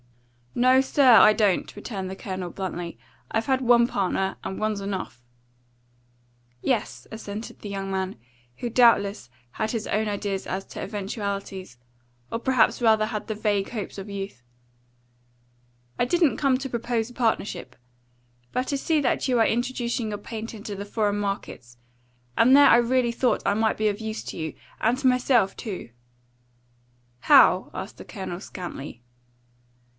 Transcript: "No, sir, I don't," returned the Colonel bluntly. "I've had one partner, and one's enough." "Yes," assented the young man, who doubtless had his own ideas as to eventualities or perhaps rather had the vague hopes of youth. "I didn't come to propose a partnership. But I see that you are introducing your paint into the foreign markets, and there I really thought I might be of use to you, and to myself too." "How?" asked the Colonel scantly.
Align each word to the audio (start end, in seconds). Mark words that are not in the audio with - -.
"No, 0.55 0.81
sir, 0.81 1.15
I 1.17 1.31
don't," 1.31 1.73
returned 1.75 2.09
the 2.09 2.15
Colonel 2.15 2.49
bluntly. 2.49 2.97
"I've 3.29 3.45
had 3.45 3.61
one 3.61 3.87
partner, 3.87 4.35
and 4.43 4.59
one's 4.59 4.81
enough." 4.81 5.21
"Yes," 6.61 7.07
assented 7.11 7.59
the 7.59 7.69
young 7.69 7.89
man, 7.89 8.17
who 8.57 8.69
doubtless 8.69 9.29
had 9.51 9.71
his 9.71 9.87
own 9.87 10.09
ideas 10.09 10.47
as 10.47 10.65
to 10.65 10.83
eventualities 10.83 11.77
or 12.31 12.39
perhaps 12.39 12.81
rather 12.81 13.05
had 13.05 13.27
the 13.27 13.35
vague 13.35 13.69
hopes 13.69 13.97
of 13.99 14.09
youth. 14.09 14.41
"I 15.97 16.03
didn't 16.03 16.35
come 16.37 16.57
to 16.57 16.69
propose 16.69 17.09
a 17.09 17.13
partnership. 17.13 17.75
But 18.51 18.73
I 18.73 18.77
see 18.77 18.99
that 19.01 19.27
you 19.27 19.39
are 19.39 19.47
introducing 19.47 20.09
your 20.09 20.17
paint 20.17 20.53
into 20.53 20.75
the 20.75 20.83
foreign 20.83 21.19
markets, 21.19 21.77
and 22.35 22.57
there 22.57 22.67
I 22.67 22.77
really 22.77 23.11
thought 23.13 23.43
I 23.45 23.53
might 23.53 23.77
be 23.77 23.87
of 23.87 24.01
use 24.01 24.23
to 24.25 24.35
you, 24.37 24.55
and 24.81 24.97
to 24.97 25.07
myself 25.07 25.55
too." 25.55 25.91
"How?" 27.21 27.69
asked 27.73 27.97
the 27.99 28.03
Colonel 28.03 28.39
scantly. 28.41 29.03